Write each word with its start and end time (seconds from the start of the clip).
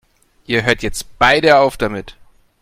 Ihr 0.47 0.63
hört 0.63 0.81
jetzt 0.81 1.19
beide 1.19 1.57
auf 1.59 1.77
damit! 1.77 2.15